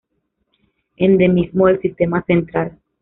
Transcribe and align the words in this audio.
Endemismo 0.95 1.67
del 1.67 1.79
Sistema 1.79 2.23
Central. 2.23 2.75